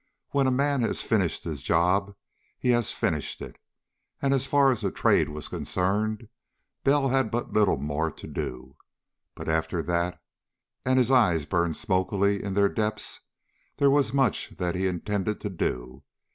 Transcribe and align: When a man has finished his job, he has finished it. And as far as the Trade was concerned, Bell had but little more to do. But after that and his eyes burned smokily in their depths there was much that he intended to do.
When 0.31 0.47
a 0.47 0.51
man 0.51 0.81
has 0.81 1.03
finished 1.03 1.43
his 1.43 1.61
job, 1.61 2.15
he 2.57 2.69
has 2.71 2.91
finished 2.91 3.39
it. 3.39 3.57
And 4.19 4.33
as 4.33 4.47
far 4.47 4.71
as 4.71 4.81
the 4.81 4.89
Trade 4.89 5.29
was 5.29 5.47
concerned, 5.47 6.27
Bell 6.83 7.09
had 7.09 7.29
but 7.29 7.53
little 7.53 7.77
more 7.77 8.09
to 8.09 8.25
do. 8.25 8.77
But 9.35 9.47
after 9.47 9.83
that 9.83 10.19
and 10.83 10.97
his 10.97 11.11
eyes 11.11 11.45
burned 11.45 11.77
smokily 11.77 12.43
in 12.43 12.55
their 12.55 12.67
depths 12.67 13.19
there 13.77 13.91
was 13.91 14.11
much 14.11 14.57
that 14.57 14.73
he 14.73 14.87
intended 14.87 15.39
to 15.41 15.51
do. 15.51 16.03